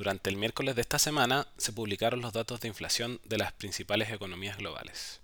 Durante 0.00 0.30
el 0.30 0.38
miércoles 0.38 0.76
de 0.76 0.80
esta 0.80 0.98
semana 0.98 1.46
se 1.58 1.74
publicaron 1.74 2.22
los 2.22 2.32
datos 2.32 2.58
de 2.62 2.68
inflación 2.68 3.20
de 3.24 3.36
las 3.36 3.52
principales 3.52 4.10
economías 4.10 4.56
globales. 4.56 5.20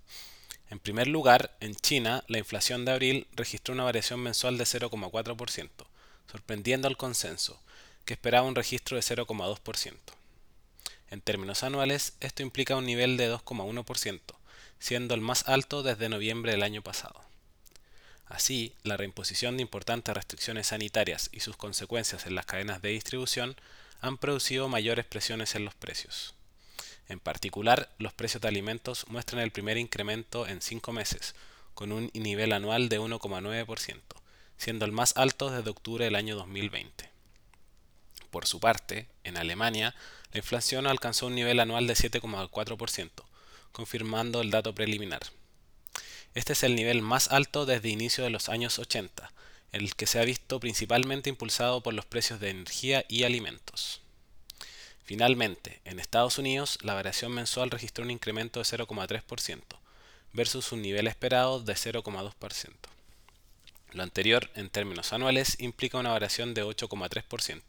En 0.68 0.79
primer 0.80 1.06
lugar, 1.06 1.56
en 1.60 1.75
China, 1.75 2.25
la 2.29 2.36
inflación 2.36 2.84
de 2.84 2.92
abril 2.92 3.26
registró 3.33 3.73
una 3.73 3.84
variación 3.84 4.20
mensual 4.20 4.58
de 4.58 4.65
0,4%, 4.65 5.70
sorprendiendo 6.31 6.89
al 6.89 6.99
consenso, 6.99 7.58
que 8.04 8.12
esperaba 8.12 8.46
un 8.46 8.54
registro 8.54 8.98
de 8.98 9.02
0,2%. 9.02 9.96
En 11.08 11.22
términos 11.22 11.62
anuales, 11.62 12.12
esto 12.20 12.43
implica 12.43 12.77
un 12.77 12.84
nivel 12.84 13.16
de 13.16 13.32
2,1%, 13.32 14.20
siendo 14.79 15.14
el 15.14 15.22
más 15.22 15.48
alto 15.48 15.84
desde 15.84 16.11
noviembre 16.11 16.52
del 16.52 16.62
año 16.62 16.82
pasado. 16.82 17.18
Así, 18.27 18.74
la 18.82 18.98
reimposición 18.98 19.56
de 19.56 19.62
importantes 19.62 20.14
restricciones 20.14 20.66
sanitarias 20.66 21.30
y 21.32 21.40
sus 21.40 21.56
consecuencias 21.56 22.27
en 22.27 22.34
las 22.34 22.45
cadenas 22.45 22.82
de 22.82 22.90
distribución 22.90 23.56
han 24.00 24.18
producido 24.18 24.68
mayores 24.68 25.04
presiones 25.04 25.54
en 25.54 25.64
los 25.64 25.74
precios. 25.74 26.34
En 27.08 27.21
particular, 27.21 27.89
los 27.98 28.12
precios 28.12 28.40
de 28.40 28.48
alimentos 28.48 29.07
muestran 29.08 29.43
el 29.43 29.52
primer 29.52 29.79
incremento 29.79 30.46
en 30.46 30.61
cinco 30.61 30.93
meses, 30.93 31.34
con 31.75 31.93
un 31.93 32.11
nivel 32.15 32.52
anual 32.52 32.88
de 32.88 32.98
1,9%, 32.98 34.01
siendo 34.57 34.85
el 34.85 34.93
más 34.93 35.16
alto 35.16 35.51
desde 35.51 35.71
octubre 35.71 36.05
del 36.05 36.16
año 36.16 36.37
2020. 36.37 37.11
Por 38.30 38.47
su 38.47 38.61
parte, 38.61 39.09
en 39.24 39.37
Alemania, 39.37 39.95
la 40.33 40.38
inflación 40.38 40.87
alcanzó 40.87 41.27
un 41.27 41.35
nivel 41.35 41.60
anual 41.60 41.87
de 41.87 41.95
7,4%, 41.95 43.10
confirmando 43.73 44.41
el 44.41 44.51
dato 44.51 44.74
preliminar. 44.74 45.21
Este 46.35 46.52
es 46.52 46.63
el 46.65 46.74
nivel 46.74 47.02
más 47.02 47.30
alto 47.30 47.66
desde 47.66 47.88
inicio 47.88 48.24
de 48.24 48.30
los 48.30 48.49
años 48.49 48.79
80, 48.79 49.33
el 49.73 49.95
que 49.95 50.06
se 50.06 50.19
ha 50.19 50.25
visto 50.25 50.61
principalmente 50.61 51.30
impulsado 51.30 51.83
por 51.83 51.95
los 51.95 52.07
precios 52.07 52.41
de 52.41 52.51
energía 52.51 53.05
y 53.09 53.24
alimentos. 53.24 54.01
Finalmente, 55.05 55.80
en 55.84 56.01
Estados 56.01 56.38
Unidos, 56.38 56.79
la 56.83 56.95
variación 56.95 57.33
mensual 57.33 57.71
registró 57.71 58.04
un 58.04 58.10
incremento 58.10 58.59
de 58.59 58.65
0,3% 58.65 59.60
versus 60.32 60.73
un 60.73 60.82
nivel 60.82 61.07
esperado 61.07 61.60
de 61.60 61.74
0,2%. 61.74 62.73
Lo 63.93 64.02
anterior, 64.02 64.50
en 64.56 64.68
términos 64.68 65.12
anuales, 65.12 65.56
implica 65.60 65.98
una 65.98 66.10
variación 66.10 66.54
de 66.54 66.64
8,3%, 66.64 67.62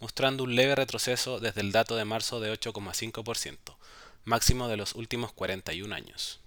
mostrando 0.00 0.44
un 0.44 0.54
leve 0.54 0.74
retroceso 0.74 1.40
desde 1.40 1.60
el 1.60 1.72
dato 1.72 1.96
de 1.96 2.04
marzo 2.04 2.40
de 2.40 2.52
8,5%, 2.52 3.76
máximo 4.24 4.68
de 4.68 4.76
los 4.76 4.94
últimos 4.94 5.32
41 5.32 5.94
años. 5.94 6.40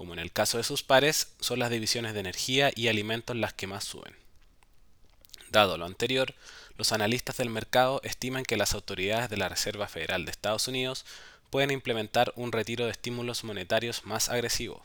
Como 0.00 0.14
en 0.14 0.18
el 0.18 0.32
caso 0.32 0.56
de 0.56 0.64
sus 0.64 0.82
pares, 0.82 1.34
son 1.40 1.58
las 1.58 1.68
divisiones 1.68 2.14
de 2.14 2.20
energía 2.20 2.72
y 2.74 2.88
alimentos 2.88 3.36
las 3.36 3.52
que 3.52 3.66
más 3.66 3.84
suben. 3.84 4.16
Dado 5.50 5.76
lo 5.76 5.84
anterior, 5.84 6.34
los 6.78 6.92
analistas 6.92 7.36
del 7.36 7.50
mercado 7.50 8.00
estiman 8.02 8.44
que 8.44 8.56
las 8.56 8.72
autoridades 8.72 9.28
de 9.28 9.36
la 9.36 9.50
Reserva 9.50 9.88
Federal 9.88 10.24
de 10.24 10.30
Estados 10.30 10.68
Unidos 10.68 11.04
pueden 11.50 11.70
implementar 11.70 12.32
un 12.34 12.50
retiro 12.50 12.86
de 12.86 12.92
estímulos 12.92 13.44
monetarios 13.44 14.06
más 14.06 14.30
agresivo. 14.30 14.82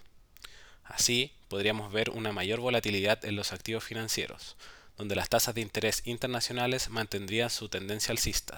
Así, 0.83 1.31
podríamos 1.47 1.93
ver 1.93 2.09
una 2.09 2.33
mayor 2.33 2.59
volatilidad 2.59 3.23
en 3.23 3.37
los 3.37 3.53
activos 3.53 3.85
financieros, 3.85 4.57
donde 4.97 5.15
las 5.15 5.29
tasas 5.29 5.55
de 5.55 5.61
interés 5.61 6.01
internacionales 6.03 6.89
mantendrían 6.89 7.49
su 7.49 7.69
tendencia 7.69 8.11
alcista, 8.11 8.57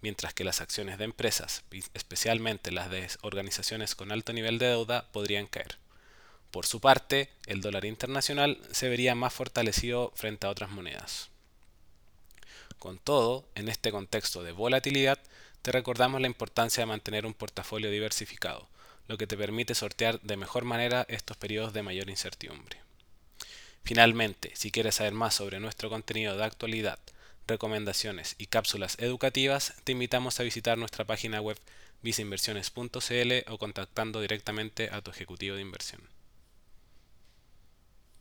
mientras 0.00 0.32
que 0.32 0.44
las 0.44 0.62
acciones 0.62 0.96
de 0.96 1.04
empresas, 1.04 1.62
especialmente 1.92 2.72
las 2.72 2.88
de 2.88 3.06
organizaciones 3.20 3.94
con 3.94 4.12
alto 4.12 4.32
nivel 4.32 4.56
de 4.56 4.68
deuda, 4.68 5.04
podrían 5.12 5.46
caer. 5.46 5.76
Por 6.50 6.66
su 6.66 6.80
parte, 6.80 7.30
el 7.46 7.60
dólar 7.60 7.84
internacional 7.84 8.60
se 8.72 8.88
vería 8.88 9.14
más 9.14 9.32
fortalecido 9.32 10.12
frente 10.16 10.46
a 10.46 10.50
otras 10.50 10.70
monedas. 10.70 11.30
Con 12.78 12.98
todo, 12.98 13.44
en 13.54 13.68
este 13.68 13.92
contexto 13.92 14.42
de 14.42 14.52
volatilidad, 14.52 15.18
te 15.62 15.70
recordamos 15.70 16.20
la 16.20 16.26
importancia 16.26 16.82
de 16.82 16.86
mantener 16.86 17.26
un 17.26 17.34
portafolio 17.34 17.90
diversificado, 17.90 18.68
lo 19.06 19.18
que 19.18 19.26
te 19.26 19.36
permite 19.36 19.74
sortear 19.74 20.20
de 20.22 20.36
mejor 20.36 20.64
manera 20.64 21.04
estos 21.08 21.36
periodos 21.36 21.72
de 21.72 21.82
mayor 21.82 22.08
incertidumbre. 22.10 22.78
Finalmente, 23.84 24.52
si 24.54 24.70
quieres 24.70 24.96
saber 24.96 25.12
más 25.12 25.34
sobre 25.34 25.60
nuestro 25.60 25.88
contenido 25.88 26.36
de 26.36 26.44
actualidad, 26.44 26.98
recomendaciones 27.46 28.34
y 28.38 28.46
cápsulas 28.46 28.96
educativas, 28.98 29.74
te 29.84 29.92
invitamos 29.92 30.40
a 30.40 30.42
visitar 30.42 30.78
nuestra 30.78 31.04
página 31.04 31.40
web 31.40 31.58
viceinversiones.cl 32.02 33.52
o 33.52 33.58
contactando 33.58 34.20
directamente 34.20 34.88
a 34.90 35.00
tu 35.00 35.10
ejecutivo 35.10 35.56
de 35.56 35.62
inversión. 35.62 36.19